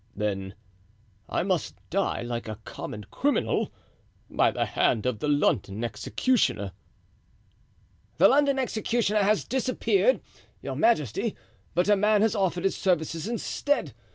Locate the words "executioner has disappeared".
8.57-10.21